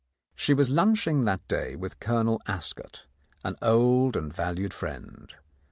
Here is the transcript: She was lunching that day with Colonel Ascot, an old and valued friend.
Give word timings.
She 0.33 0.55
was 0.55 0.71
lunching 0.71 1.25
that 1.25 1.47
day 1.47 1.75
with 1.75 1.99
Colonel 1.99 2.41
Ascot, 2.47 3.05
an 3.43 3.55
old 3.61 4.15
and 4.17 4.33
valued 4.33 4.73
friend. 4.73 5.31